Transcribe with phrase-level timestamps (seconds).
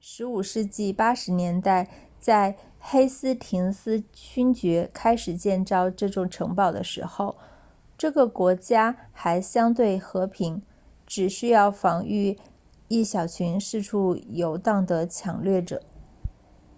[0.00, 7.36] 15世纪80年代在黑斯廷斯勋爵 lord hastings 开始建造这座城堡的时候
[7.98, 10.62] 这个国家还相对和平
[11.06, 12.38] 只需要防御
[12.88, 15.82] 一小群四处游荡的抢掠者